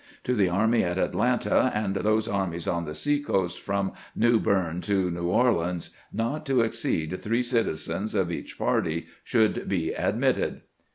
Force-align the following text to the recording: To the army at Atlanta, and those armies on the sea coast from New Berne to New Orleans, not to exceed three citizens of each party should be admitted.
To 0.23 0.33
the 0.33 0.49
army 0.49 0.83
at 0.83 0.97
Atlanta, 0.97 1.71
and 1.75 1.95
those 1.97 2.27
armies 2.27 2.67
on 2.67 2.85
the 2.85 2.95
sea 2.95 3.19
coast 3.19 3.59
from 3.59 3.91
New 4.15 4.39
Berne 4.39 4.81
to 4.81 5.11
New 5.11 5.27
Orleans, 5.27 5.91
not 6.11 6.43
to 6.47 6.61
exceed 6.61 7.21
three 7.21 7.43
citizens 7.43 8.15
of 8.15 8.31
each 8.31 8.57
party 8.57 9.05
should 9.23 9.69
be 9.69 9.91
admitted. 9.93 10.61